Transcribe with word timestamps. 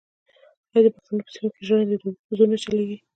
آیا 0.71 0.79
د 0.85 0.87
پښتنو 0.95 1.25
په 1.25 1.31
سیمو 1.33 1.49
کې 1.53 1.61
ژرندې 1.67 1.95
د 1.99 2.03
اوبو 2.05 2.21
په 2.27 2.33
زور 2.37 2.47
نه 2.51 2.57
چلېږي؟ 2.63 2.97